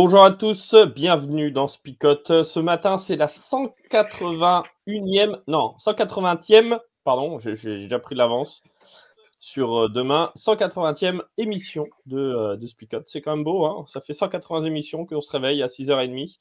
[0.00, 2.44] Bonjour à tous, bienvenue dans Spicote.
[2.44, 8.62] Ce matin, c'est la 181e, non, 180e, pardon, j'ai déjà pris l'avance
[9.40, 13.08] sur euh, demain, 180e émission de, euh, de Spicote.
[13.08, 16.36] C'est quand même beau, hein ça fait 180 émissions qu'on se réveille à 6h30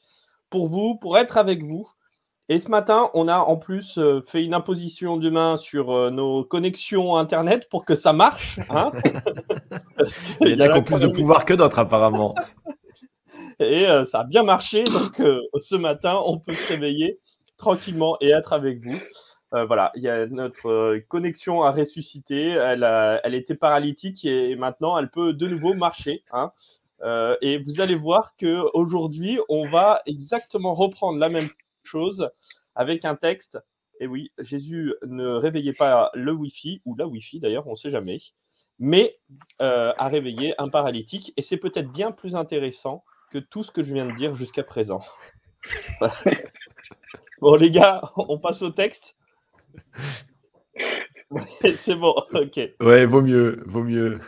[0.52, 1.90] pour vous, pour être avec vous.
[2.50, 7.18] Et ce matin, on a en plus euh, fait une imposition demain sur nos connexions
[7.18, 8.60] Internet pour que ça marche.
[8.70, 8.92] Hein
[10.42, 12.36] Il y en a qui ont plus de pouvoir que d'autres apparemment.
[13.60, 14.84] Et euh, ça a bien marché.
[14.84, 17.20] Donc euh, ce matin, on peut se réveiller
[17.58, 18.98] tranquillement et être avec vous.
[19.54, 22.50] Euh, voilà, il y a notre connexion à ressusciter.
[22.50, 22.84] Elle,
[23.24, 26.24] elle était paralytique et maintenant elle peut de nouveau marcher.
[26.32, 26.52] Hein.
[27.42, 31.50] et vous allez voir que aujourd'hui, on va exactement reprendre la même
[31.84, 32.30] chose
[32.76, 33.58] avec un texte.
[34.00, 37.90] Et oui, Jésus ne réveillait pas le Wi-Fi ou la Wi-Fi d'ailleurs, on ne sait
[37.90, 38.20] jamais,
[38.78, 39.18] mais
[39.60, 41.34] a réveillé un paralytique.
[41.38, 44.64] Et c'est peut-être bien plus intéressant que tout ce que je viens de dire jusqu'à
[44.64, 45.02] présent.
[47.42, 49.18] bon, les gars, on passe au texte.
[51.78, 52.60] C'est bon, ok.
[52.80, 54.20] Ouais, vaut mieux, vaut mieux.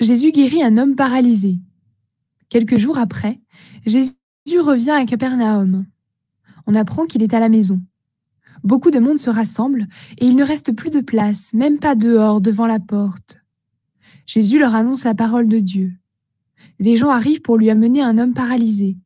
[0.00, 1.56] Jésus guérit un homme paralysé.
[2.50, 3.40] Quelques jours après,
[3.84, 4.14] Jésus
[4.60, 5.86] revient à Capernaum.
[6.66, 7.80] On apprend qu'il est à la maison.
[8.64, 9.86] Beaucoup de monde se rassemble
[10.18, 13.40] et il ne reste plus de place, même pas dehors devant la porte.
[14.26, 15.92] Jésus leur annonce la parole de Dieu.
[16.80, 18.96] Des gens arrivent pour lui amener un homme paralysé.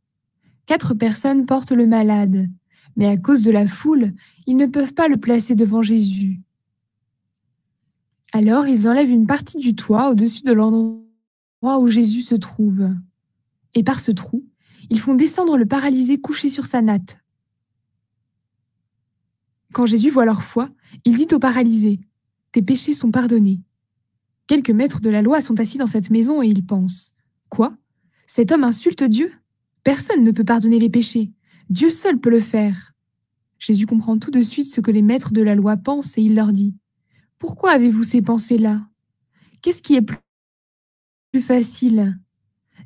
[0.67, 2.49] Quatre personnes portent le malade,
[2.97, 4.13] mais à cause de la foule,
[4.47, 6.41] ils ne peuvent pas le placer devant Jésus.
[8.33, 12.89] Alors ils enlèvent une partie du toit au-dessus de l'endroit où Jésus se trouve.
[13.75, 14.45] Et par ce trou,
[14.91, 17.22] ils font descendre le paralysé couché sur sa natte.
[19.73, 20.71] Quand Jésus voit leur foi,
[21.05, 22.01] il dit aux paralysés,
[22.53, 23.61] Tes péchés sont pardonnés.
[24.47, 27.15] Quelques maîtres de la loi sont assis dans cette maison et ils pensent,
[27.49, 27.75] Quoi?
[28.27, 29.33] Cet homme insulte Dieu?
[29.83, 31.33] Personne ne peut pardonner les péchés.
[31.71, 32.93] Dieu seul peut le faire.
[33.59, 36.35] Jésus comprend tout de suite ce que les maîtres de la loi pensent et il
[36.35, 36.77] leur dit,
[37.39, 38.87] Pourquoi avez-vous ces pensées-là?
[39.63, 42.19] Qu'est-ce qui est plus facile?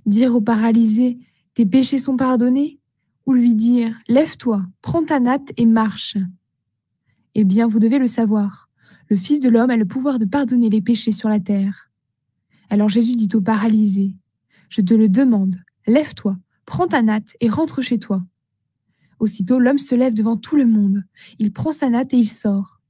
[0.04, 1.18] Dire aux paralysés,
[1.54, 2.78] Tes péchés sont pardonnés
[3.24, 6.16] ou lui dire, Lève-toi, prends ta natte et marche.
[7.38, 8.70] Eh bien, vous devez le savoir.
[9.10, 11.90] Le Fils de l'homme a le pouvoir de pardonner les péchés sur la terre.
[12.70, 14.14] Alors Jésus dit au paralysé,
[14.70, 18.22] Je te le demande, lève-toi, prends ta natte et rentre chez toi.
[19.18, 21.04] Aussitôt l'homme se lève devant tout le monde.
[21.38, 22.80] Il prend sa natte et il sort.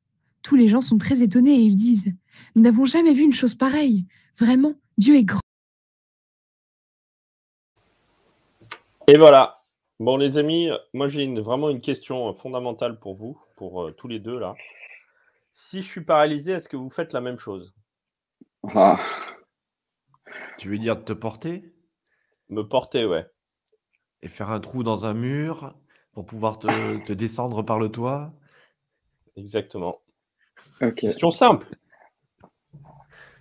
[0.43, 2.15] Tous les gens sont très étonnés et ils disent,
[2.55, 4.07] Nous n'avons jamais vu une chose pareille.
[4.39, 5.41] Vraiment, Dieu est grand.
[9.09, 9.57] Et voilà.
[9.99, 14.21] Bon les amis, moi j'ai vraiment une question fondamentale pour vous pour euh, tous les
[14.21, 14.55] deux là.
[15.55, 17.75] Si je suis paralysé, est-ce que vous faites la même chose?
[18.75, 18.99] Ah.
[20.59, 21.73] Tu veux dire te porter?
[22.49, 23.27] Me porter, ouais.
[24.23, 25.75] Et faire un trou dans un mur
[26.13, 28.33] pour pouvoir te, te descendre par le toit?
[29.37, 30.01] Exactement.
[30.97, 31.67] Question simple.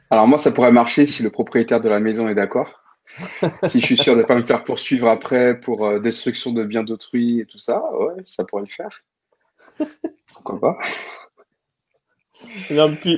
[0.09, 2.83] Alors moi, ça pourrait marcher si le propriétaire de la maison est d'accord.
[3.67, 6.63] si je suis sûr de ne pas me faire poursuivre après pour euh, destruction de
[6.63, 9.03] biens d'autrui et tout ça, ouais, ça pourrait le faire.
[10.45, 10.77] Pourquoi pas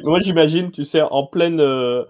[0.03, 1.59] Moi, j'imagine, tu sais, en pleine.
[1.59, 2.06] Euh,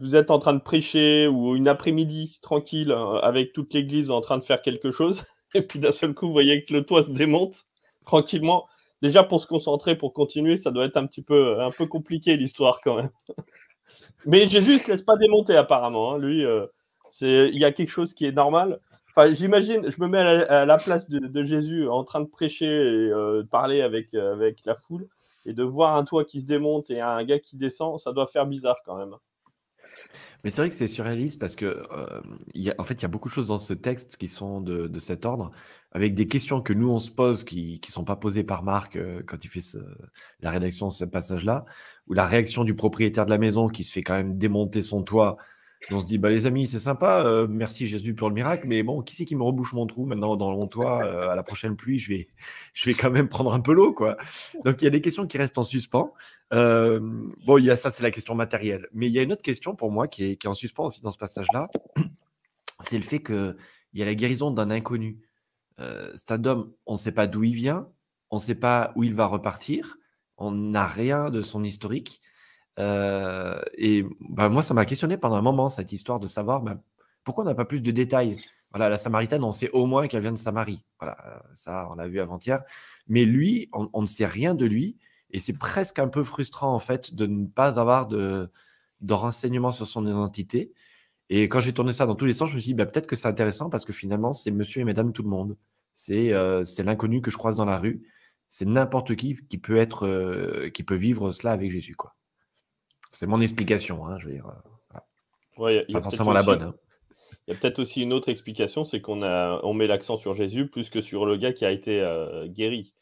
[0.00, 4.20] vous êtes en train de prêcher ou une après-midi tranquille euh, avec toute l'église en
[4.20, 5.24] train de faire quelque chose.
[5.54, 7.66] Et puis d'un seul coup, vous voyez que le toit se démonte
[8.06, 8.66] tranquillement.
[9.02, 12.36] Déjà, pour se concentrer, pour continuer, ça doit être un petit peu, un peu compliqué
[12.36, 13.10] l'histoire quand même.
[14.26, 16.14] Mais Jésus ne se laisse pas démonter apparemment.
[16.14, 16.18] Hein.
[16.18, 16.66] Lui, euh,
[17.20, 18.80] il y a quelque chose qui est normal.
[19.10, 23.10] Enfin, j'imagine, je me mets à la, place de, Jésus en train de prêcher et
[23.10, 25.08] euh, parler avec, euh, avec la foule
[25.46, 28.28] et de voir un toit qui se démonte et un gars qui descend, ça doit
[28.28, 29.16] faire bizarre quand même.
[30.44, 32.20] Mais c'est vrai que c'est surréaliste parce que, euh,
[32.54, 34.60] y a, en fait, il y a beaucoup de choses dans ce texte qui sont
[34.60, 35.50] de, de cet ordre,
[35.90, 38.96] avec des questions que nous on se pose qui ne sont pas posées par Marc
[39.26, 39.76] quand il fait
[40.40, 41.64] la rédaction de ce passage-là,
[42.06, 45.02] ou la réaction du propriétaire de la maison qui se fait quand même démonter son
[45.02, 45.36] toit
[45.90, 48.82] on se dit, bah, les amis, c'est sympa, euh, merci Jésus pour le miracle, mais
[48.82, 51.42] bon, qui c'est qui me rebouche mon trou maintenant dans mon toit euh, À la
[51.42, 52.28] prochaine pluie, je vais,
[52.74, 54.16] je vais quand même prendre un peu l'eau, quoi.
[54.64, 56.12] Donc il y a des questions qui restent en suspens.
[56.52, 57.00] Euh,
[57.46, 58.88] bon, il y a ça, c'est la question matérielle.
[58.92, 61.10] Mais il y a une autre question pour moi qui est, en suspens aussi dans
[61.10, 61.68] ce passage-là.
[62.82, 63.54] C'est le fait qu'il
[63.92, 65.20] y a la guérison d'un inconnu.
[66.14, 67.90] c'est un homme, on ne sait pas d'où il vient,
[68.30, 69.98] on ne sait pas où il va repartir,
[70.38, 72.22] on n'a rien de son historique.
[72.80, 76.80] Euh, et bah, moi, ça m'a questionné pendant un moment, cette histoire de savoir bah,
[77.24, 78.36] pourquoi on n'a pas plus de détails.
[78.72, 80.82] Voilà, la Samaritaine, on sait au moins qu'elle vient de Samarie.
[81.00, 82.62] Voilà, ça, on l'a vu avant-hier.
[83.08, 84.96] Mais lui, on, ne sait rien de lui.
[85.30, 88.50] Et c'est presque un peu frustrant, en fait, de ne pas avoir de,
[89.08, 90.72] renseignements sur son identité.
[91.30, 93.06] Et quand j'ai tourné ça dans tous les sens, je me suis dit, bah, peut-être
[93.06, 95.56] que c'est intéressant parce que finalement, c'est monsieur et madame tout le monde.
[95.92, 98.02] C'est euh, l'inconnu que je croise dans la rue.
[98.48, 101.94] C'est n'importe qui qui peut, être, euh, qui peut vivre cela avec Jésus.
[101.96, 102.14] quoi.
[103.10, 104.46] C'est mon explication, hein, je veux dire.
[105.58, 106.62] Euh, pas forcément la bonne.
[106.62, 106.74] Hein.
[107.46, 110.34] Il y a peut-être aussi une autre explication, c'est qu'on a, on met l'accent sur
[110.34, 112.94] Jésus plus que sur le gars qui a été euh, guéri.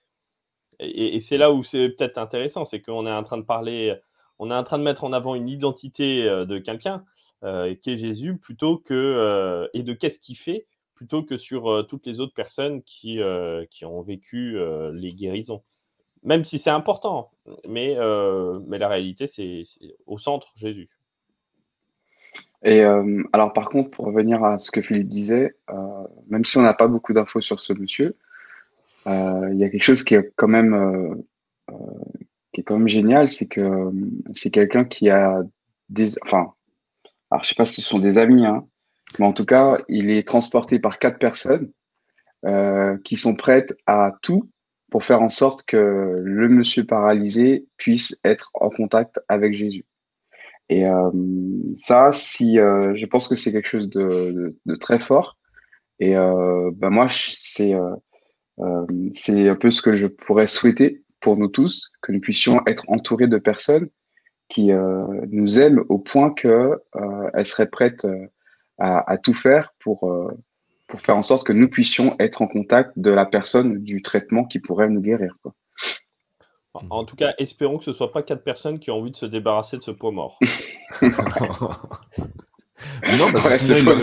[0.81, 3.95] Et, c'est là où c'est peut-être intéressant, c'est qu'on est en train de parler,
[4.39, 7.05] on est en train de mettre en avant une identité euh, de quelqu'un
[7.43, 10.67] qui est Jésus plutôt que et de qu'est-ce qu'il fait
[10.97, 13.21] plutôt que sur toutes les autres personnes qui,
[13.71, 14.59] qui ont vécu
[14.93, 15.63] les guérisons
[16.23, 17.31] même si c'est important.
[17.67, 19.65] Mais, euh, la réalité, c'est
[20.07, 20.89] au centre Jésus.
[22.65, 26.59] Et euh, alors, par contre, pour revenir à ce que Philippe disait, euh, même si
[26.59, 28.17] on n'a pas beaucoup d'infos sur ce monsieur,
[29.07, 31.25] il y a quelque chose qui est quand même,
[32.53, 33.91] qui génial, c'est que
[34.35, 35.43] c'est quelqu'un qui a
[35.89, 36.19] des.
[36.23, 36.53] Enfin,
[37.31, 38.67] alors je sais pas si ce sont des amis, hein,
[39.19, 41.73] mais en tout cas, il est transporté par quatre personnes
[43.03, 44.51] qui sont prêtes à tout
[44.91, 49.85] pour faire en sorte que le monsieur paralysé puisse être en contact avec Jésus.
[50.69, 51.11] Et euh,
[51.75, 55.39] ça, si euh, je pense que c'est quelque chose de, de, très fort.
[55.99, 61.37] Et euh, ben moi, c'est euh, c'est un peu ce que je pourrais souhaiter pour
[61.37, 63.89] nous tous, que nous puissions être entourés de personnes
[64.49, 64.71] qui
[65.31, 66.81] nous aiment au point que
[67.35, 68.07] elles seraient prêtes
[68.79, 70.11] à, à, tout faire pour
[70.89, 74.45] pour faire en sorte que nous puissions être en contact de la personne du traitement
[74.45, 75.37] qui pourrait nous guérir.
[76.91, 79.17] En tout cas, espérons que ce ne soit pas quatre personnes qui ont envie de
[79.17, 80.39] se débarrasser de ce poids mort.
[81.03, 81.11] non,
[83.33, 83.97] parce que sinon,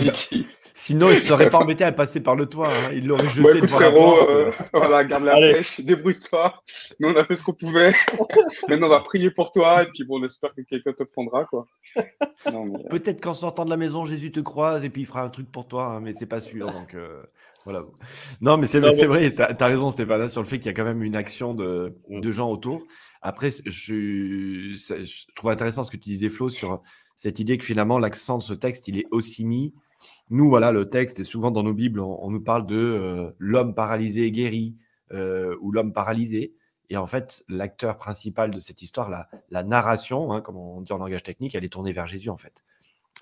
[0.78, 2.68] Sinon, il ne serait pas embêté à passer par le toit.
[2.68, 2.90] Hein.
[2.92, 6.54] Il l'aurait jeté ouais, frérot, euh, voilà, garde la pêche, débrouille-toi.
[7.00, 7.94] Nous, on a fait ce qu'on pouvait.
[8.68, 9.84] Maintenant, on va prier pour toi.
[9.84, 11.46] Et puis, bon, on espère que quelqu'un te prendra.
[11.46, 11.66] quoi.
[11.96, 12.02] Euh,
[12.90, 15.50] Peut-être qu'en sortant de la maison, Jésus te croise et puis il fera un truc
[15.50, 15.86] pour toi.
[15.86, 16.70] Hein, mais c'est pas sûr.
[16.70, 17.22] Donc, euh,
[17.64, 17.82] voilà.
[18.42, 18.94] Non, mais c'est vrai.
[18.94, 21.96] Tu as raison, Stéphane, sur le fait qu'il y a quand même une action de,
[22.10, 22.20] mm.
[22.20, 22.84] de gens autour.
[23.22, 26.82] Après, je, je trouve intéressant ce que tu disais, Flo, sur
[27.14, 29.72] cette idée que finalement, l'accent de ce texte, il est aussi mis
[30.30, 33.74] nous, voilà, le texte, et souvent dans nos Bibles, on, nous parle de euh, l'homme
[33.74, 34.76] paralysé guéri
[35.12, 36.54] euh, ou l'homme paralysé.
[36.90, 40.92] Et en fait, l'acteur principal de cette histoire, la, la narration, hein, comme on dit
[40.92, 42.64] en langage technique, elle est tournée vers Jésus, en fait.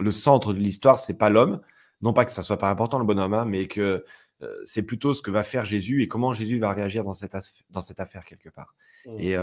[0.00, 1.60] Le centre de l'histoire, c'est pas l'homme.
[2.00, 4.04] Non pas que ça soit pas important, le bonhomme, hein, mais que
[4.42, 7.36] euh, c'est plutôt ce que va faire Jésus et comment Jésus va réagir dans cette,
[7.70, 8.74] dans cette affaire, quelque part.
[9.06, 9.20] Mmh.
[9.20, 9.36] Et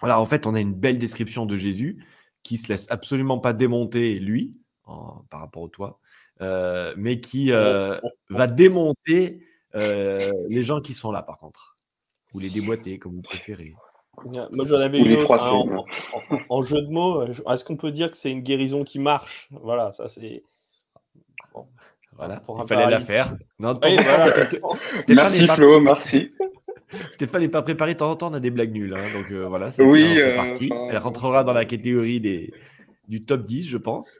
[0.00, 2.04] voilà, en fait, on a une belle description de Jésus
[2.42, 6.00] qui se laisse absolument pas démonter, lui, par rapport au toit,
[6.42, 9.40] euh, mais qui euh, va démonter
[9.74, 11.76] euh, les gens qui sont là, par contre,
[12.34, 13.74] ou les déboîter, comme vous préférez.
[14.24, 15.84] Moi, j'en avais une autre, hein,
[16.48, 17.24] en, jeu de mots.
[17.24, 19.48] Est-ce qu'on peut dire que c'est une guérison qui marche?
[19.50, 20.42] Voilà, ça c'est.
[22.12, 23.34] voilà, il fallait la faire.
[23.58, 23.78] Non,
[25.08, 26.32] Merci Flo, merci.
[27.10, 27.94] Stéphane n'est pas préparé.
[27.94, 28.94] De temps en temps, on a des blagues nulles.
[28.94, 30.70] Hein, donc voilà, c'est oui, parti.
[30.90, 32.54] Elle rentrera dans la catégorie des,
[33.08, 34.18] du top 10, je pense.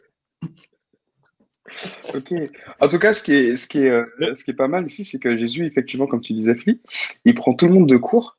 [2.14, 2.32] Ok.
[2.80, 4.86] En tout cas, ce qui est, ce qui est, euh, ce qui est pas mal
[4.86, 6.80] ici, c'est que Jésus, effectivement, comme tu disais, Fli,
[7.24, 8.38] il prend tout le monde de court.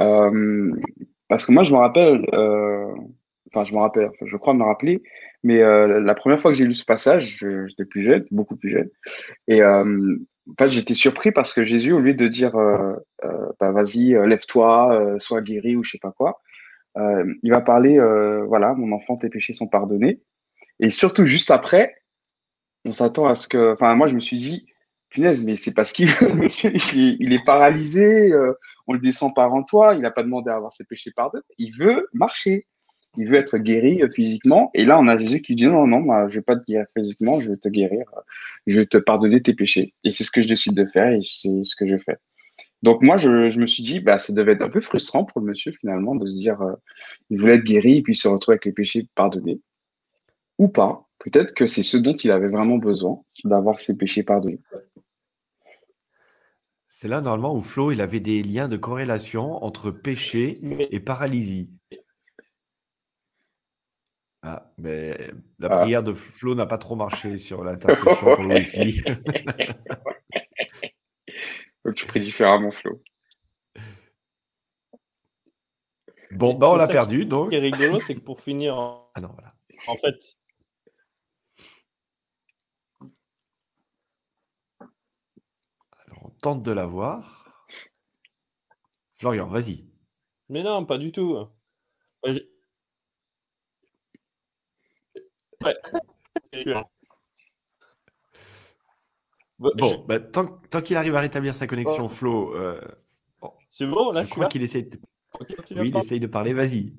[0.00, 0.72] Euh,
[1.28, 2.94] parce que moi, je me rappelle, euh,
[3.52, 5.02] enfin, je me rappelle, je crois me rappeler,
[5.42, 8.88] mais la première fois que j'ai lu ce passage, j'étais plus jeune, beaucoup plus jeune,
[9.46, 9.84] et en
[10.58, 12.52] fait, j'étais surpris parce que Jésus, au lieu de dire,
[13.60, 16.40] bah, vas-y, lève-toi, sois guéri ou je sais pas quoi,
[16.96, 17.98] il va parler,
[18.46, 20.20] voilà, mon enfant, tes péchés sont pardonnés.
[20.80, 21.94] Et surtout, juste après,
[22.88, 23.74] on s'attend à ce que.
[23.74, 24.66] Enfin, moi, je me suis dit,
[25.10, 26.08] punaise, mais c'est parce qu'il
[27.20, 28.52] il, est paralysé, euh,
[28.86, 31.44] on le descend par en toi, il n'a pas demandé à avoir ses péchés pardonnés,
[31.58, 32.66] il veut marcher.
[33.16, 34.70] il veut être guéri euh, physiquement.
[34.74, 36.86] Et là, on a Jésus qui dit non, non, je ne vais pas te guérir
[36.94, 38.04] physiquement, je vais te guérir,
[38.66, 39.94] je vais te pardonner tes péchés.
[40.04, 42.16] Et c'est ce que je décide de faire et c'est ce que je fais.
[42.82, 45.46] Donc moi, je, me suis dit, bah, ça devait être un peu frustrant pour le
[45.46, 46.74] monsieur finalement de se dire, euh,
[47.30, 49.60] il voulait être guéri et puis se retrouver avec les péchés pardonnés.
[50.58, 51.07] Ou pas.
[51.18, 54.60] Peut-être que c'est ce dont il avait vraiment besoin, d'avoir ses péchés pardonnés.
[56.88, 60.60] C'est là, normalement, où Flo, il avait des liens de corrélation entre péché
[60.90, 61.70] et paralysie.
[64.42, 65.80] Ah, mais la ah.
[65.80, 69.02] prière de Flo n'a pas trop marché sur l'intercession pour Wi-Fi.
[71.94, 73.02] tu pries différemment, Flo.
[76.30, 77.46] Bon, bah on l'a perdu, donc.
[77.46, 79.54] Ce qui est rigolo, c'est que pour finir, ah non, voilà.
[79.86, 80.36] en fait,
[86.06, 87.44] Alors, on tente de la voir.
[89.14, 89.84] Florian, vas-y.
[90.48, 91.46] Mais non, pas du tout.
[92.24, 92.48] Ouais.
[99.58, 102.08] Bon, bah, tant, tant qu'il arrive à rétablir sa connexion, oh.
[102.08, 102.54] Flo.
[102.54, 102.80] Euh,
[103.70, 104.82] c'est bon, là, je, crois qu'il essaie.
[104.82, 104.98] De...
[105.76, 106.52] Oui, il essaye de parler.
[106.52, 106.92] Vas-y.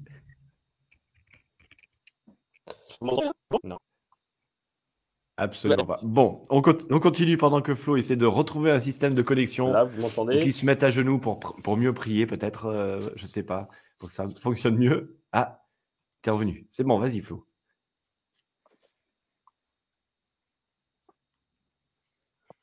[3.64, 3.80] Non.
[5.40, 6.00] Absolument pas.
[6.04, 9.72] Bon, on, continue pendant que Flo essaie de retrouver un système de connexion.
[9.72, 10.40] Là, vous m'entendez?
[10.40, 12.66] Qui se mettent à genoux pour, pour mieux prier, peut-être.
[12.66, 13.70] Euh, je sais pas.
[13.98, 15.18] Pour que ça fonctionne mieux.
[15.32, 15.64] Ah,
[16.22, 16.68] t'es revenu.
[16.72, 17.48] C'est bon, vas-y, Flo.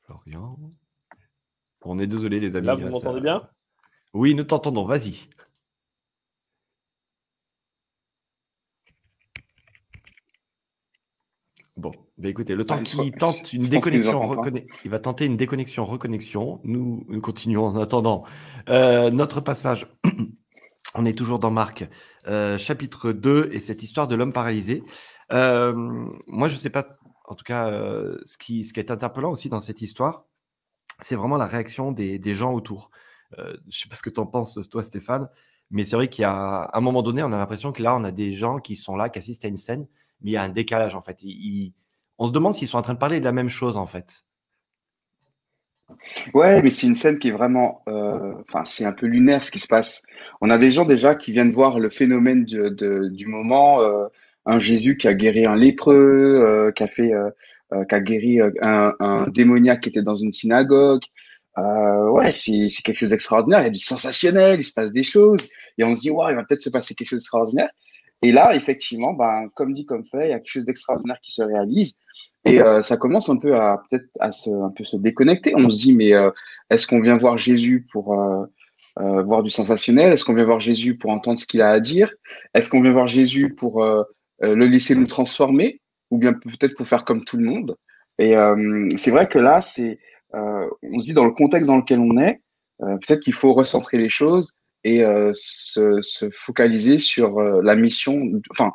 [0.03, 0.59] Florian.
[1.81, 2.67] On est désolé, les amis.
[2.67, 3.49] Là, vous m'entendez bien?
[4.13, 4.85] Oui, nous t'entendons.
[4.85, 5.27] Vas-y.
[11.75, 14.43] Bon, bah, écoutez, le temps qu'il tente une déconnexion,
[14.83, 16.59] il va tenter une déconnexion, reconnexion.
[16.63, 18.23] Nous, continuons en attendant
[18.69, 19.87] euh, notre passage.
[20.95, 21.87] On est toujours dans Marc,
[22.25, 24.81] euh, chapitre 2, et cette histoire de l'homme paralysé.
[25.31, 25.73] Euh,
[26.25, 27.69] moi, je ne sais pas en tout cas,
[28.23, 30.23] ce, qui, ce qui est interpellant aussi dans cette histoire,
[31.01, 32.89] c'est vraiment la réaction des, gens autour.
[33.37, 35.27] Je ne sais pas ce que tu en penses, toi, Stéphane,
[35.69, 38.31] mais c'est vrai a un moment donné, on a l'impression que là, on a des
[38.31, 39.87] gens qui sont là, qui assistent à une scène,
[40.21, 41.21] mais il y a un décalage, en fait.
[42.17, 44.23] On se demande s'ils sont en train de parler de la même chose, en fait.
[46.33, 49.51] Ouais, mais c'est une scène qui est vraiment, euh, enfin, c'est un peu lunaire ce
[49.51, 50.03] qui se passe.
[50.41, 53.81] On a des gens déjà qui viennent voir le phénomène du moment,
[54.47, 57.29] un Jésus qui a guéri un lépreux, euh, qui a fait, euh,
[57.73, 61.03] euh, qui a guéri un, un, démoniaque qui était dans une synagogue.
[61.57, 63.61] ouais, c'est quelque chose d'extraordinaire.
[63.61, 66.31] Il y a du sensationnel, il se passe des choses, et on se dit, ouais,
[66.31, 67.69] il va peut-être se passer quelque chose d'extraordinaire.
[68.21, 71.31] Et là, effectivement, ben, comme dit, comme fait, il y a quelque chose d'extraordinaire qui
[71.31, 71.99] se réalise.
[72.47, 75.53] Et ça commence un peu à peut-être à se, un peu se déconnecter.
[75.55, 76.11] On se dit, mais
[76.69, 78.15] est-ce qu'on vient voir Jésus pour
[78.95, 80.13] voir du sensationnel?
[80.13, 82.11] Est-ce qu'on vient voir Jésus pour entendre ce qu'il a à dire?
[82.53, 83.83] Est-ce qu'on vient voir Jésus pour
[84.43, 87.75] euh, le laisser nous transformer, ou bien peut-être pour faire comme tout le monde?
[88.19, 89.99] Et euh, c'est vrai que là, c'est,
[90.35, 92.41] euh, on se dit dans le contexte dans lequel on est,
[92.79, 98.21] peut-être qu'il faut recentrer les choses et se, se, focaliser sur la mission.
[98.51, 98.71] Enfin,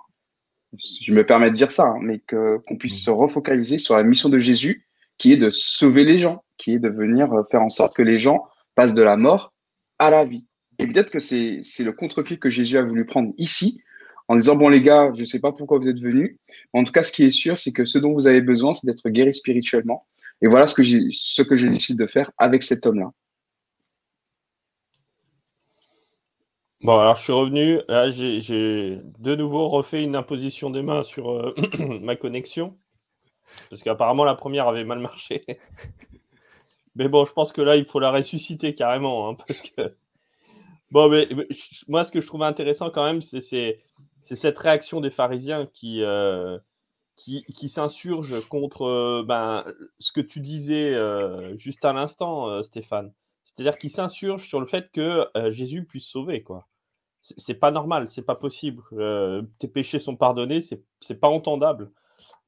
[0.78, 3.04] je me permets de dire ça, hein, mais que qu'on puisse mmh.
[3.04, 4.86] se refocaliser sur la mission de Jésus,
[5.18, 8.18] qui est de sauver les gens, qui est de venir faire en sorte que les
[8.18, 9.52] gens passent de la mort
[9.98, 10.44] à la vie.
[10.78, 13.80] Et peut-être que c'est le contre-pied que Jésus a voulu prendre ici,
[14.28, 16.36] en disant bon les gars, je ne sais pas pourquoi vous êtes venus.
[16.72, 18.86] En tout cas, ce qui est sûr, c'est que ce dont vous avez besoin, c'est
[18.86, 20.06] d'être guéri spirituellement.
[20.40, 23.12] Et voilà ce que, ce que je décide de faire avec cet homme-là.
[26.82, 27.80] Bon, alors je suis revenu.
[27.88, 31.54] Là, j'ai de nouveau refait une imposition des mains sur euh,
[32.00, 32.76] ma connexion.
[33.70, 35.44] Parce qu'apparemment, la première avait mal marché.
[36.96, 39.28] mais bon, je pense que là, il faut la ressusciter carrément.
[39.28, 39.94] Hein, parce que.
[40.90, 41.26] Bon, mais,
[41.88, 43.80] moi, ce que je trouve intéressant quand même, c'est
[44.24, 46.58] cette réaction des pharisiens qui, euh,
[47.16, 49.64] qui, qui s'insurge contre euh, ben,
[50.00, 50.94] ce que tu disais
[51.56, 53.10] juste à l'instant, Stéphane.
[53.44, 56.42] C'est-à-dire qu'ils s'insurgent sur le fait que Jésus puisse sauver.
[56.42, 56.68] quoi.
[57.22, 58.82] C'est pas normal, c'est pas possible.
[59.58, 61.90] tes péchés sont pardonnés, c'est pas entendable.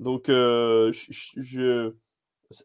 [0.00, 1.92] Donc, je,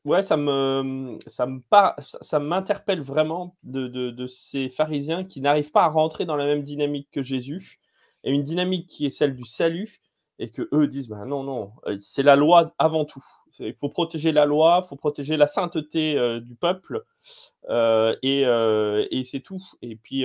[0.06, 1.62] ouais, ça me, ça me
[2.00, 6.64] ça m'interpelle vraiment de, de, ces pharisiens qui n'arrivent pas à rentrer dans la même
[6.64, 7.80] dynamique que Jésus
[8.24, 10.02] et une dynamique qui est celle du salut,
[10.40, 13.24] et que eux disent ben non, non, euh, c'est la loi avant tout.
[13.60, 17.04] Il faut protéger la loi, il faut protéger la sainteté euh, du peuple,
[17.70, 18.44] euh, et,
[19.12, 19.62] et c'est tout.
[19.82, 20.24] Et puis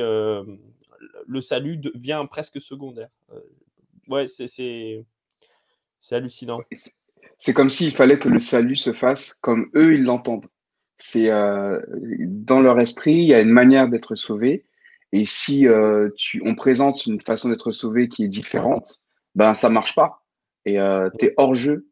[1.26, 3.08] le salut devient presque secondaire.
[4.08, 5.04] ouais, c'est
[6.10, 6.60] hallucinant.
[7.38, 10.46] C'est comme s'il fallait que le salut se fasse comme eux ils l'entendent.
[10.96, 14.64] C'est dans leur esprit, il y a une manière d'être sauvé,
[15.12, 19.00] et si euh, tu, on présente une façon d'être sauvé qui est différente,
[19.34, 20.24] ben ça marche pas.
[20.64, 20.78] Et
[21.18, 21.86] tu es hors jeu.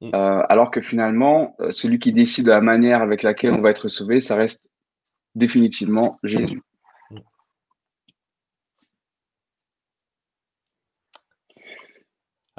[0.00, 0.10] Mm.
[0.14, 4.20] alors que finalement, celui qui décide de la manière avec laquelle on va être sauvé,
[4.20, 4.66] ça reste
[5.36, 6.60] définitivement Jésus.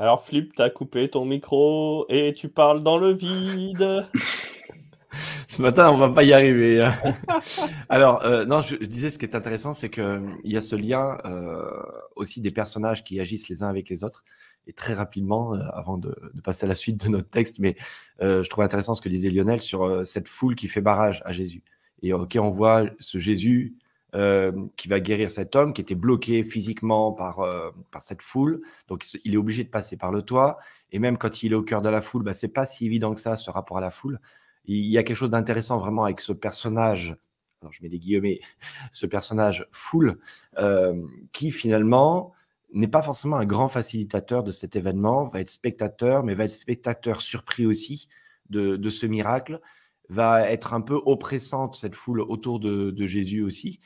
[0.04, 4.06] Alors, Flip, tu as coupé ton micro et tu parles dans le vide.
[5.48, 6.84] Ce matin, on va pas y arriver.
[6.84, 6.94] Hein.
[7.88, 11.18] Alors, euh, non, je, disais ce qui est intéressant, c'est qu'il y a ce lien
[11.24, 11.72] euh,
[12.18, 14.26] aussi des personnages qui agissent les uns avec les autres.
[14.68, 17.78] Et très rapidement, euh, avant de, passer à la suite de notre texte, mais
[18.20, 21.64] je trouve intéressant ce que disait Lionel sur cette foule qui fait barrage à Jésus.
[22.02, 23.78] Et ok, on voit ce Jésus
[24.16, 28.62] euh, qui va guérir cet homme qui était bloqué physiquement par, euh, par cette foule.
[28.88, 30.60] Donc, il est obligé de passer par le toit.
[30.92, 33.16] Et même quand il est au cœur de la foule, bah, c'est pas si évident
[33.16, 34.20] que ça, ce rapport à la foule.
[34.66, 37.16] Il y a quelque chose d'intéressant vraiment avec ce personnage,
[37.62, 38.40] alors je mets des guillemets,
[38.92, 40.20] ce personnage foule,
[40.60, 41.02] euh,
[41.32, 42.34] qui finalement
[42.72, 46.52] n'est pas forcément un grand facilitateur de cet événement, va être spectateur, mais va être
[46.52, 48.08] spectateur surpris aussi
[48.52, 49.60] de, de ce miracle,
[50.10, 53.80] va être un peu oppressante, cette foule autour de, de Jésus aussi,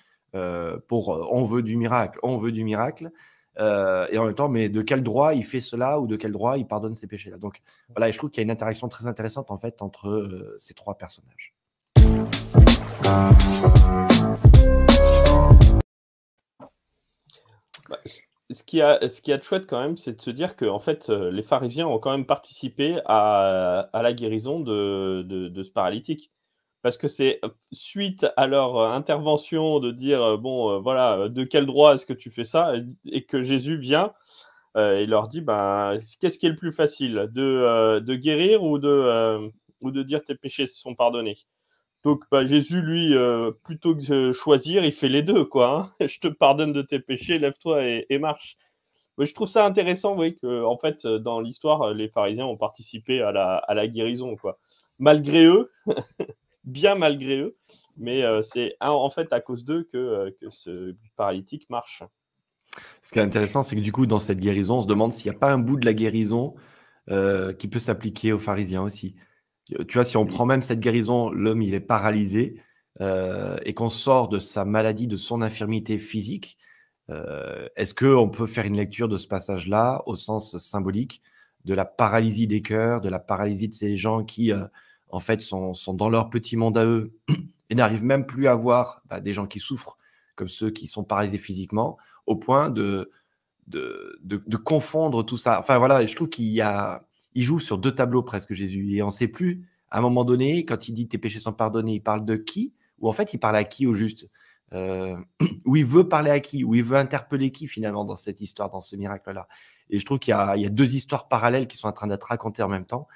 [0.88, 3.12] pour euh, on veut du miracle, on veut du miracle.
[3.60, 6.32] Euh, et en même temps, mais de quel droit il fait cela ou de quel
[6.32, 7.38] droit il pardonne ces péchés-là?
[7.38, 10.76] Donc voilà, je trouve qu'il y a une interaction très intéressante en fait entre ces
[10.76, 11.56] trois personnages.
[17.90, 17.98] Bah,
[18.52, 20.66] ce qui a, ce qui a de chouette quand même, c'est de se dire que
[20.66, 25.64] en fait, les pharisiens ont quand même participé à, à la guérison de, de, de,
[25.64, 26.32] ce paralytique
[26.88, 27.42] parce que c'est
[27.74, 32.46] suite à leur intervention de dire bon voilà de quel droit est-ce que tu fais
[32.46, 34.14] ça et que Jésus vient
[34.78, 39.52] et leur dit ben qu'est-ce qui est le plus facile de, de guérir ou de
[39.82, 41.40] ou de dire tes péchés sont pardonnés?
[42.06, 43.14] Donc bah, Jésus lui
[43.66, 46.08] plutôt que de choisir il fait les deux quoi hein.
[46.08, 48.56] je te pardonne de tes péchés lève-toi et, marche.
[49.18, 53.34] Je trouve ça intéressant oui que en fait dans l'histoire les pharisiens ont participé à
[53.34, 54.58] la, à la guérison quoi.
[55.00, 55.70] Malgré eux
[56.68, 57.54] bien malgré eux.
[57.98, 62.04] Mais euh, c'est en fait à cause d'eux que, euh, que ce paralytique marche.
[63.02, 65.32] Ce qui est intéressant, c'est que du coup, dans cette guérison, on se demande s'il
[65.32, 66.54] n'y a pas un bout de la guérison
[67.10, 69.16] euh, qui peut s'appliquer aux pharisiens aussi.
[69.66, 72.62] Tu vois, si on prend même cette guérison, l'homme, il est paralysé
[73.00, 76.58] et qu'on sort de sa maladie, de son infirmité physique,
[77.10, 81.22] est-ce qu'on peut faire une lecture de ce passage-là au sens symbolique
[81.66, 84.54] de la paralysie des cœurs, de la paralysie de ces gens qui
[85.10, 87.14] en fait, sont, dans leur petit monde à eux
[87.70, 89.98] et n'arrivent même plus à voir bah, des gens qui souffrent
[90.36, 93.10] comme ceux qui sont paralysés physiquement, au point de,
[94.64, 95.60] confondre tout ça.
[95.60, 99.02] Enfin voilà, je trouve qu'il y a, il joue sur deux tableaux presque Jésus, et
[99.02, 101.96] on ne sait plus, à un moment donné, quand il dit tes péchés sont pardonnés,
[101.96, 104.30] il parle de qui, ou en fait il parle à qui au juste,
[104.74, 105.18] euh,
[105.66, 108.70] ou il veut parler à qui, ou il veut interpeller qui finalement dans cette histoire,
[108.70, 109.48] dans ce miracle-là?
[109.90, 112.62] Et je trouve qu'il y, a deux histoires parallèles qui sont en train d'être racontées
[112.62, 113.08] en même temps.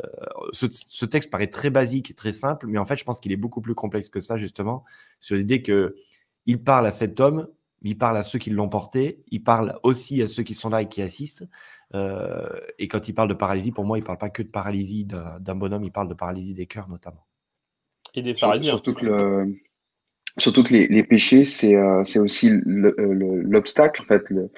[0.00, 0.06] Euh,
[0.52, 3.36] ce, texte paraît très basique et très simple, mais en fait, je pense qu'il est
[3.36, 4.84] beaucoup plus complexe que ça, justement,
[5.20, 7.48] sur l'idée qu'il parle à cet homme,
[7.82, 10.82] il parle à ceux qui l'ont porté, il parle aussi à ceux qui sont là
[10.82, 11.48] et qui assistent.
[11.94, 14.48] Euh, et quand il parle de paralysie, pour moi, il ne parle pas que de
[14.48, 17.26] paralysie d'un bonhomme, il parle de paralysie des cœurs notamment.
[18.14, 18.70] Et des pharisiens.
[18.70, 19.60] Surtout que, le,
[20.38, 24.50] surtout que les, péchés, c'est euh, aussi l'obstacle, en fait, le,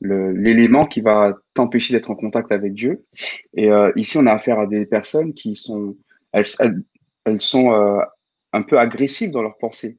[0.00, 3.04] l'élément qui va t'empêcher d'être en contact avec Dieu.
[3.54, 5.96] Et euh, ici, on a affaire à des personnes qui sont,
[6.32, 6.44] elles,
[7.24, 8.00] elles, sont euh,
[8.52, 9.98] un peu agressives dans leurs pensées.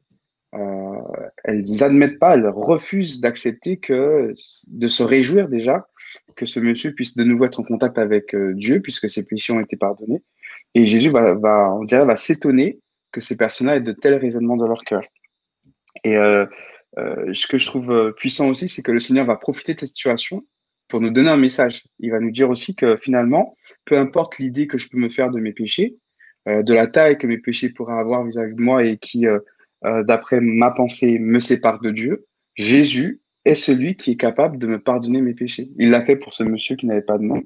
[0.56, 1.02] Euh,
[1.44, 4.34] elles n'admettent pas, elles refusent d'accepter que,
[4.68, 5.88] de se réjouir déjà
[6.36, 9.60] que ce monsieur puisse de nouveau être en contact avec Dieu puisque ses péchés ont
[9.60, 10.24] été pardonnés.
[10.74, 12.80] Et Jésus va, va on dirait, va s'étonner
[13.12, 15.04] que ces personnes-là aient de tels raisonnements dans leur cœur.
[16.04, 16.16] Et
[16.98, 19.80] euh, ce que je trouve euh, puissant aussi, c'est que le Seigneur va profiter de
[19.80, 20.46] cette situation
[20.88, 21.84] pour nous donner un message.
[22.00, 25.30] Il va nous dire aussi que finalement, peu importe l'idée que je peux me faire
[25.30, 25.98] de mes péchés,
[26.48, 29.26] euh, de la taille que mes péchés pourraient avoir vis-à-vis de moi et qui,
[29.84, 32.26] d'après ma pensée, me sépare de Dieu,
[32.56, 35.70] Jésus est celui qui est capable de me pardonner mes péchés.
[35.78, 37.44] Il l'a fait pour ce monsieur qui n'avait pas de nom.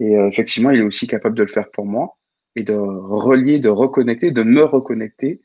[0.00, 2.16] Et effectivement, il est aussi capable de le faire pour moi
[2.56, 5.42] et de relier, de reconnecter, de me reconnecter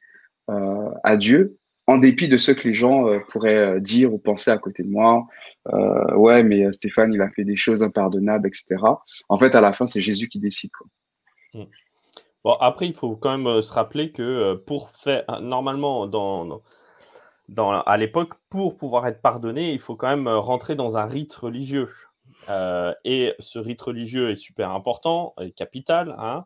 [0.48, 4.52] à Dieu en dépit de ce que les gens euh, pourraient euh, dire ou penser
[4.52, 5.28] à côté de moi.
[5.74, 8.78] Euh, ouais, mais Stéphane, il a fait des choses impardonnables, etc.
[9.30, 10.71] En fait, à la fin, c'est Jésus qui décide.
[10.71, 10.88] Quoi.
[11.54, 11.67] Hmm.
[12.43, 16.08] Bon, après, il faut quand même se rappeler que pour faire, normalement,
[17.86, 21.89] à l'époque, pour pouvoir être pardonné, il faut quand même rentrer dans un rite religieux.
[23.04, 26.15] et ce rite religieux est super important capital.
[26.19, 26.45] Hein,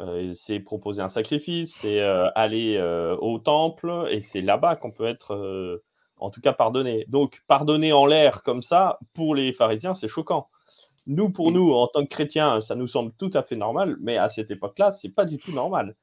[0.00, 4.92] euh, c'est proposer un sacrifice, c'est euh, aller euh, au temple, et c'est là-bas qu'on
[4.92, 5.80] peut être,
[6.18, 7.04] en tout cas, pardonné.
[7.08, 10.48] Donc, pardonner en l'air comme ça, pour les pharisiens, c'est choquant.
[11.06, 14.18] Nous, pour nous, en tant que chrétiens, ça nous semble tout à fait normal, mais
[14.18, 15.96] à cette époque-là, c'est pas du tout normal.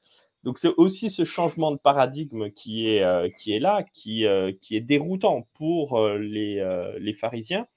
[0.44, 3.04] Donc c'est aussi ce changement de paradigme qui est,
[3.40, 4.26] qui est là, qui,
[4.62, 7.68] qui est déroutant pour les, les, pharisiens,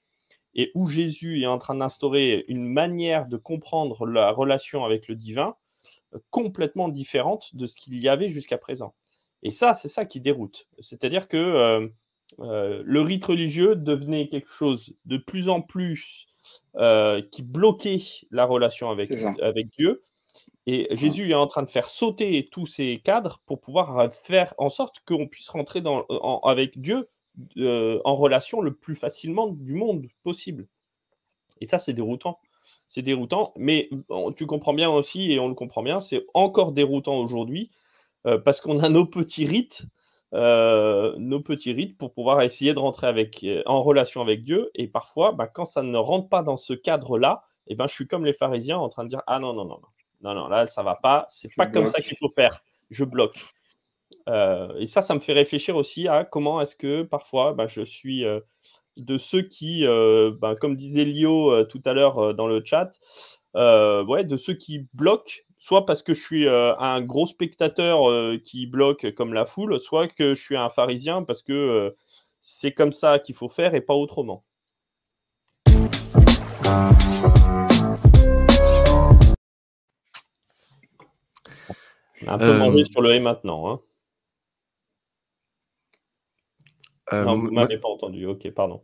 [0.55, 5.15] et où Jésus est en train d'instaurer une manière de comprendre la relation avec le
[5.15, 5.55] divin
[6.29, 8.93] complètement différente de ce qu'il y avait jusqu'à présent.
[9.43, 10.67] Et ça, c'est ça qui déroute.
[10.79, 11.89] C'est-à-dire que
[12.37, 16.27] le rite religieux devenait quelque chose de plus en plus
[17.31, 20.03] qui bloquait la relation avec, avec Dieu
[20.71, 24.53] et Jésus est en train de faire sauter tous ces cadres pour pouvoir euh, faire
[24.59, 26.05] en sorte qu'on puisse rentrer dans,
[26.43, 27.09] avec Dieu
[27.57, 30.67] euh, en relation le plus facilement du monde possible.
[31.59, 32.39] Et ça, c'est déroutant.
[32.89, 33.89] C'est déroutant, mais
[34.35, 37.71] tu comprends bien aussi, et on le comprend bien, c'est encore déroutant aujourd'hui
[38.25, 39.85] euh, parce qu'on a nos petits rites,
[40.33, 44.69] nos petits rites pour pouvoir essayer de rentrer avec, en relation avec Dieu.
[44.75, 47.93] Et parfois, bah, quand ça ne rentre pas dans ce cadre-là, et eh ben, je
[47.93, 49.87] suis comme les pharisiens en train de dire Ah non, non, non, non
[50.21, 51.27] non, non, là, ça va pas.
[51.29, 52.61] C'est pas comme ça qu'il faut faire.
[52.89, 53.39] Je bloque.
[54.27, 57.81] Euh, et ça, ça me fait réfléchir aussi à comment est-ce que parfois bah, je
[57.81, 58.39] suis euh,
[58.99, 62.91] de ceux qui, euh, bah, comme disait Lio tout à l'heure dans le chat,
[63.55, 68.01] ouais, de ceux qui bloquent, soit parce que je suis un gros spectateur
[68.43, 71.95] qui bloque comme la foule, soit que je suis un pharisien parce que
[72.41, 74.43] c'est comme ça qu'il faut faire et pas autrement
[82.27, 83.69] un peu mangé euh, sur le et maintenant.
[83.69, 83.79] Hein.
[86.98, 88.25] Euh, non, vous m'avez pas entendu.
[88.25, 88.81] Ok, pardon.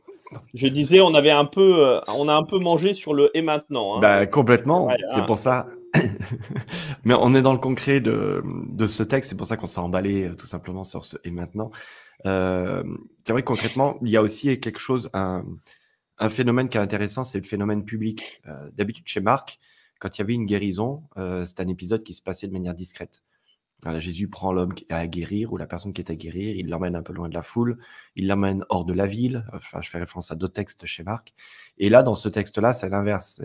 [0.54, 3.42] Je disais, on avait un peu, euh, on a un peu mangé sur le et
[3.42, 3.98] maintenant.
[3.98, 4.00] Hein.
[4.00, 4.90] Bah, complètement.
[5.14, 5.24] c'est hein.
[5.24, 5.68] pour ça.
[7.04, 9.30] Mais on est dans le concret de, de ce texte.
[9.30, 11.72] C'est pour ça qu'on s'est emballé tout simplement sur ce et maintenant.
[12.24, 15.46] c'est vrai que concrètement, il y a aussi quelque chose, un,
[16.18, 18.42] un phénomène qui est intéressant, c'est le phénomène public.
[18.74, 19.60] D'habitude, chez Marc,
[20.00, 23.25] quand il y avait une guérison, c'est un épisode qui se passait de manière discrète.
[24.00, 27.04] Jésus prend l'homme à guérir ou la personne qui est à guérir, il l'emmène un
[27.04, 27.78] peu loin de la foule,
[28.16, 29.46] il l'emmène hors de la ville.
[29.54, 31.34] Enfin, je fais référence à d'autres textes chez Marc.
[31.78, 33.42] Et là, dans ce texte-là, c'est l'inverse.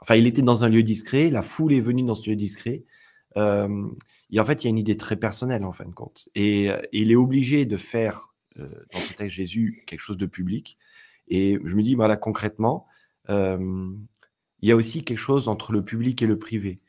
[0.00, 2.84] Enfin, il était dans un lieu discret, la foule est venue dans ce lieu discret.
[3.36, 3.88] Euh,
[4.30, 6.28] et en fait, il y a une idée très personnelle en fin de compte.
[6.34, 10.78] Et, il est obligé de faire euh, dans ce texte Jésus quelque chose de public.
[11.28, 12.86] Et je me dis, voilà, concrètement,
[13.30, 13.90] euh,
[14.60, 16.80] il y a aussi quelque chose entre le public et le privé.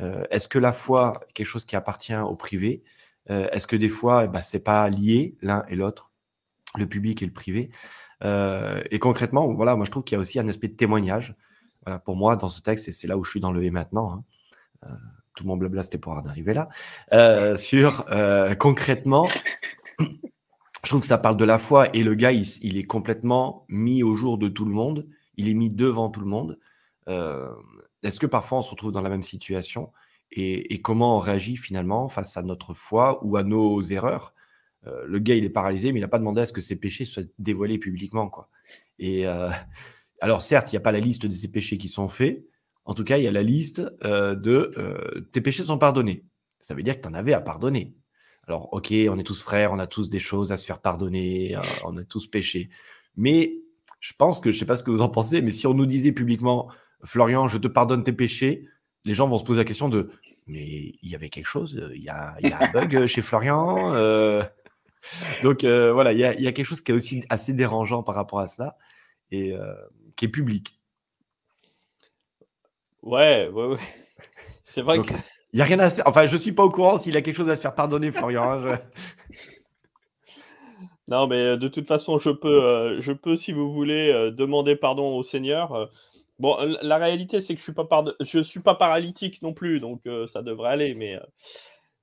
[0.00, 2.82] Euh, est-ce que la foi est quelque chose qui appartient au privé?
[3.30, 6.10] Euh, Est-ce que des fois, eh ben, ce n'est pas lié l'un et l'autre,
[6.76, 7.70] le public et le privé?
[8.24, 11.36] Euh, Et concrètement, voilà, moi je trouve qu'il y a aussi un aspect de témoignage.
[11.84, 13.70] Voilà, pour moi, dans ce texte, et c'est là où je suis dans le et
[13.70, 14.24] maintenant.
[14.82, 14.98] Hein,
[15.34, 17.56] tout mon blabla, c'était pour en arriver là.
[17.56, 18.04] sur
[18.58, 19.28] concrètement,
[20.84, 24.02] je trouve que ça parle de la foi et le gars, il, est complètement mis
[24.02, 25.08] au jour de tout le monde.
[25.36, 26.58] Il est mis devant tout le monde.
[28.02, 29.92] Est-ce que parfois on se retrouve dans la même situation
[30.34, 34.34] et, comment on réagit finalement face à notre foi ou à nos erreurs?
[34.86, 36.76] Euh, Le gars, il est paralysé, mais il n'a pas demandé à ce que ses
[36.76, 38.28] péchés soient dévoilés publiquement.
[38.28, 38.48] Quoi.
[38.98, 39.50] Et euh,
[40.20, 42.46] alors, certes, il n'y a pas la liste de ses péchés qui sont faits.
[42.86, 46.24] En tout cas, il y a la liste euh, de tes péchés sont pardonnés.
[46.60, 47.94] Ça veut dire que tu en avais à pardonner.
[48.48, 51.56] Alors, ok, on est tous frères, on a tous des choses à se faire pardonner,
[51.84, 52.70] on a tous péché.
[53.16, 53.60] Mais
[54.00, 55.74] je pense que, je ne sais pas ce que vous en pensez, mais si on
[55.74, 56.68] nous disait publiquement,
[57.04, 58.68] Florian, je te pardonne tes péchés,
[59.04, 60.10] les gens vont se poser la question de
[60.46, 63.94] mais il y avait quelque chose, il y a, un bug chez Florian.
[63.94, 64.42] Euh.
[65.42, 68.40] Donc euh, voilà, il y, a, quelque chose qui est aussi assez dérangeant par rapport
[68.40, 68.76] à ça
[69.30, 69.74] et euh,
[70.16, 70.78] qui est public.
[73.02, 73.78] Ouais, ouais, ouais.
[74.64, 75.12] C'est vrai que.
[75.52, 77.36] Il n'y a rien à Enfin, je ne suis pas au courant s'il a quelque
[77.36, 78.52] chose à se faire pardonner, Florian.
[78.52, 78.78] Hein,
[81.08, 85.22] non, mais de toute façon, je peux, je peux si vous voulez, demander pardon au
[85.22, 85.90] Seigneur.
[86.42, 87.86] Bon, la réalité, c'est que je suis pas
[88.18, 90.92] je suis pas paralytique non plus, donc euh, ça devrait aller.
[90.92, 91.20] Mais euh,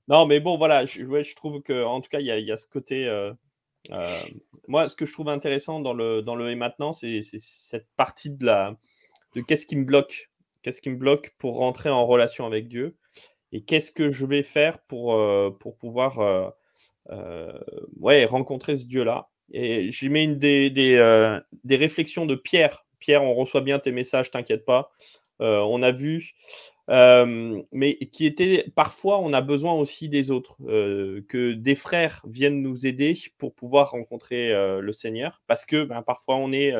[0.07, 3.05] non, mais bon, voilà, je, trouve que en tout cas, il y a, ce côté.
[3.05, 3.33] Euh,
[4.69, 8.29] moi, ce que je trouve intéressant dans le dans le et maintenant, c'est cette partie
[8.29, 8.77] de la
[9.35, 10.29] de qu'est-ce qui me bloque,
[10.63, 12.95] qu'est-ce qui me bloque pour rentrer en relation avec Dieu,
[13.51, 15.19] et qu'est-ce que je vais faire pour
[15.59, 16.53] pour pouvoir
[17.99, 19.27] ouais rencontrer ce Dieu-là.
[19.51, 23.91] Et j'y mets une des, des, des réflexions de Pierre Pierre, on reçoit bien tes
[23.91, 24.91] messages, t'inquiète pas.
[25.41, 26.33] Euh, on a vu.
[26.89, 32.23] Euh, mais qui était parfois, on a besoin aussi des autres, euh, que des frères
[32.27, 36.73] viennent nous aider pour pouvoir rencontrer le Seigneur, parce que ben, parfois on est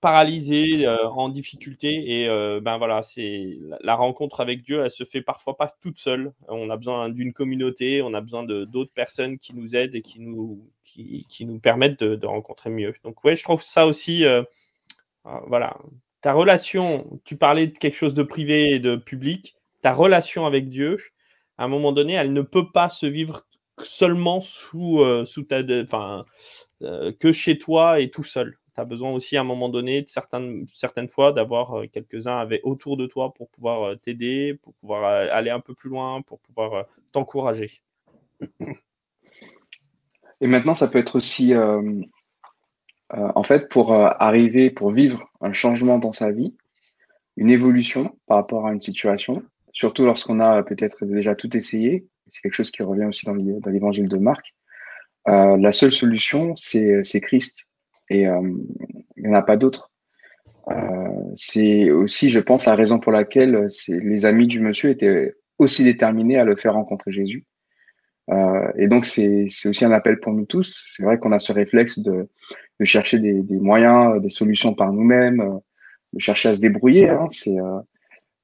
[0.00, 2.28] paralysé, en difficulté, et
[2.62, 3.02] ben voilà,
[3.82, 6.32] la rencontre avec Dieu, elle se fait parfois pas toute seule.
[6.48, 10.20] On a besoin d'une communauté, on a besoin d'autres personnes qui nous aident et qui
[10.20, 12.94] nous qui, nous permettent de, rencontrer mieux.
[13.04, 14.42] Donc, ouais, je trouve ça aussi, euh,
[15.26, 15.76] euh, voilà,
[16.20, 20.68] ta relation, tu parlais de quelque chose de privé et de public, ta relation avec
[20.68, 20.98] Dieu,
[21.58, 23.46] à un moment donné, elle ne peut pas se vivre
[23.82, 26.24] seulement sous, euh, sous ta, enfin,
[26.80, 28.56] que chez toi et tout seul.
[28.74, 33.06] Tu as besoin aussi à un moment donné, certaines, certaines fois, d'avoir quelques-uns autour de
[33.06, 37.82] toi pour pouvoir t'aider, pour pouvoir aller un peu plus loin, pour pouvoir t'encourager.
[40.40, 41.52] Et maintenant, ça peut être aussi,
[43.12, 46.54] en fait, pour arriver, pour vivre un changement dans sa vie,
[47.36, 52.06] une évolution par rapport à une situation, surtout lorsqu'on a peut-être déjà tout essayé.
[52.30, 54.54] C'est quelque chose qui revient aussi dans l'évangile de Marc.
[55.28, 57.68] Euh, la seule solution, c'est Christ.
[58.08, 58.40] Et euh,
[59.16, 59.90] il n'y en a pas d'autre.
[60.70, 60.74] Euh,
[61.36, 66.38] c'est aussi, je pense, la raison pour laquelle les amis du monsieur étaient aussi déterminés
[66.38, 67.44] à le faire rencontrer Jésus.
[68.76, 70.94] Et donc, c'est aussi un appel pour nous tous.
[70.96, 72.28] C'est vrai qu'on a ce réflexe de,
[72.82, 75.60] chercher des, moyens, des solutions par nous-mêmes,
[76.12, 77.08] de chercher à se débrouiller.
[77.08, 77.26] Hein.
[77.30, 77.58] C'est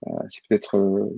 [0.06, 0.10] euh,
[0.48, 1.14] peut-être euh,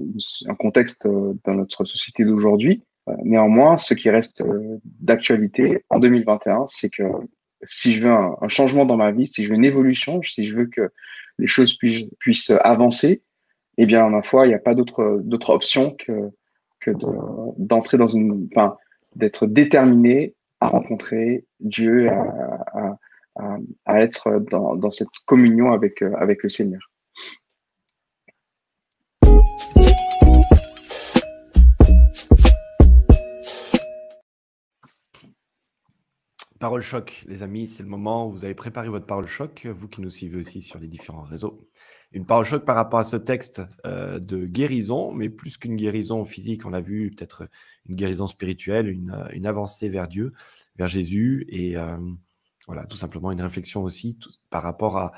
[0.46, 2.82] un contexte euh, dans notre société d'aujourd'hui.
[3.24, 4.42] néanmoins, ce qui reste
[4.84, 7.04] d'actualité en 2021, c'est que
[7.64, 10.54] si je veux un, changement dans ma vie, si je veux une évolution, si je
[10.54, 10.90] veux que
[11.38, 11.76] les choses
[12.18, 13.22] puissent, avancer,
[13.78, 16.30] eh bien, ma foi, il n'y a pas d'autre option que,
[16.80, 16.90] que
[17.58, 18.76] d'entrer dans une, enfin,
[19.16, 22.98] d'être déterminé à rencontrer Dieu, à,
[23.84, 26.90] à, être dans, dans, cette communion avec, avec le Seigneur.
[36.58, 39.86] Parole choc, les amis, c'est le moment où vous avez préparé votre parole choc, vous
[39.86, 41.68] qui nous suivez aussi sur les différents réseaux.
[42.12, 46.24] Une parole choc par rapport à ce texte euh, de guérison, mais plus qu'une guérison
[46.24, 47.48] physique, on a vu peut-être
[47.86, 50.32] une guérison spirituelle, une, avancée vers Dieu,
[50.76, 51.98] vers Jésus, et euh,
[52.66, 54.18] voilà, tout simplement une réflexion aussi
[54.48, 55.12] par rapport à,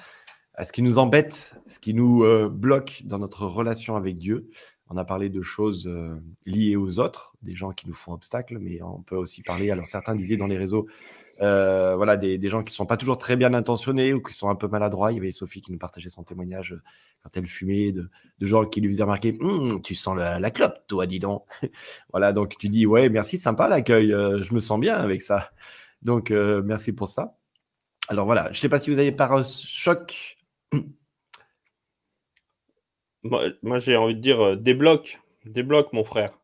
[0.64, 4.50] ce qui nous embête, ce qui nous euh, bloque dans notre relation avec Dieu.
[4.88, 5.88] On a parlé de choses
[6.44, 9.86] liées aux autres, des gens qui nous font obstacle, mais on peut aussi parler, alors
[9.86, 10.88] certains disaient dans les réseaux,
[11.42, 14.50] euh, voilà, des, gens qui ne sont pas toujours très bien intentionnés ou qui sont
[14.50, 15.10] un peu maladroits.
[15.12, 16.82] Il y avait Sophie qui nous partageait son témoignage euh,
[17.22, 21.06] quand elle fumait, de, gens qui lui faisaient remarquer hum, Tu sens la, clope, toi,
[21.06, 21.44] dis donc.
[22.10, 25.50] voilà, donc tu dis Ouais, merci, sympa l'accueil, euh, je me sens bien avec ça.
[26.02, 27.36] Donc, merci pour ça.
[28.08, 30.38] Alors voilà, je ne sais pas si vous avez par choc.
[33.22, 36.38] Moi, j'ai envie de dire débloque, débloque, mon frère.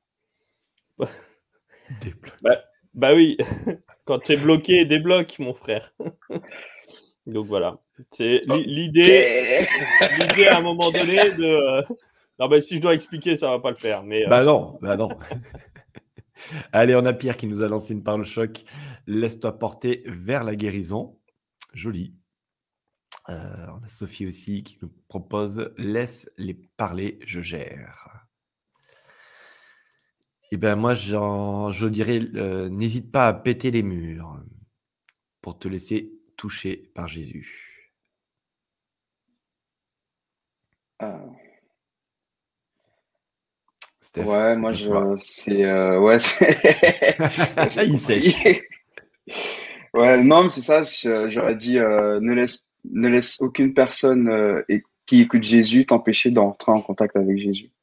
[2.03, 2.37] Débloque.
[2.43, 2.59] Bah,
[2.95, 3.39] bah oui.
[4.07, 5.92] Quand tu es bloqué, débloque, mon frère.
[7.27, 7.81] Donc voilà.
[8.12, 9.66] C'est l'idée,
[10.19, 11.45] l'idée à un moment donné de.
[11.45, 11.83] Euh,
[12.38, 14.05] non, mais si je dois expliquer, ça va pas le faire.
[14.05, 15.09] Mais, euh, Bah non, bah non.
[16.73, 18.64] Allez, on a Pierre qui nous a lancé une parole choc.
[19.07, 21.19] Laisse-toi porter vers la guérison.
[21.73, 22.14] Joli.
[23.29, 28.26] Euh, on a Sophie aussi qui nous propose Laisse les parler, je gère.
[30.57, 34.40] Eh bien, moi, je dirais, euh, n'hésite pas à péter les murs
[35.42, 37.92] pour te laisser toucher par Jésus.
[40.99, 41.27] Ah.
[44.16, 46.16] ouais, moi, je, c'est, euh, ouais,
[47.85, 47.99] Il
[49.92, 50.85] ouais, non, mais c'est ça.
[51.29, 54.64] J'aurais dit, euh, ne laisse, ne laisse aucune personne
[55.05, 57.76] qui écoute Jésus t'empêcher d'entrer en contact avec Jésus.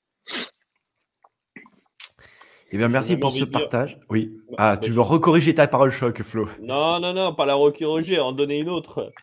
[2.74, 4.00] Eh bien, merci pour ce partage.
[4.10, 4.36] Oui.
[4.58, 8.32] Ah, tu veux recorriger ta parole choc, Flo Non, non, non, pas la recorriger, en
[8.32, 9.14] donner une autre.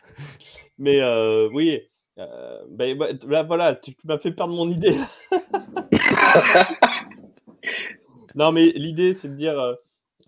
[0.77, 1.81] Mais euh, oui,
[2.17, 4.95] euh, ben, ben, là, voilà, tu, m'as fait perdre mon idée.
[8.35, 9.75] non, mais l'idée, c'est de dire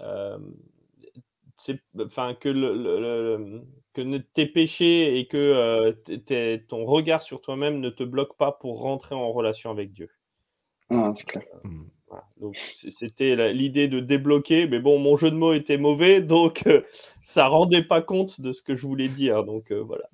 [0.01, 0.37] euh,
[2.01, 3.61] enfin, que, le,
[3.93, 5.95] que tes péchés et que
[6.67, 10.09] ton regard sur toi-même ne te bloque pas pour rentrer en relation avec Dieu.
[10.89, 11.45] Ah, c'est clair.
[12.39, 16.81] Donc c'était l'idée de débloquer, mais bon, mon jeu de mots était mauvais, donc euh,
[17.25, 19.43] ça rendait pas compte de ce que je voulais dire.
[19.43, 20.05] Donc euh, voilà.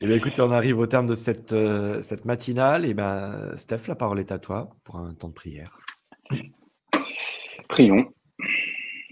[0.00, 2.84] Eh bien, écoute, on arrive au terme de cette, euh, cette matinale.
[2.84, 5.78] Et eh ben, Steph, la parole est à toi pour un temps de prière.
[7.68, 8.12] Prions.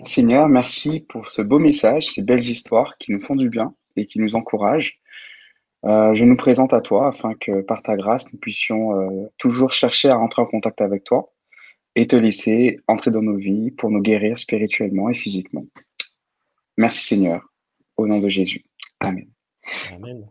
[0.05, 4.07] Seigneur, merci pour ce beau message, ces belles histoires qui nous font du bien et
[4.07, 5.00] qui nous encouragent.
[5.87, 9.73] Euh, je nous présente à toi afin que par ta grâce, nous puissions euh, toujours
[9.73, 11.33] chercher à rentrer en contact avec toi
[11.97, 15.65] et te laisser entrer dans nos vies pour nous guérir spirituellement et physiquement.
[16.77, 17.53] Merci Seigneur,
[17.97, 18.65] au nom de Jésus.
[19.01, 19.29] Amen.
[19.95, 20.31] Amen.